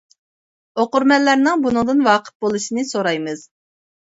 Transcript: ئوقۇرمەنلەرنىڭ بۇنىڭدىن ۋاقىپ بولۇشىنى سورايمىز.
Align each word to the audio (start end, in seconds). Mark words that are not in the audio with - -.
ئوقۇرمەنلەرنىڭ 0.83 1.61
بۇنىڭدىن 1.65 2.01
ۋاقىپ 2.09 2.47
بولۇشىنى 2.47 2.87
سورايمىز. 2.95 3.49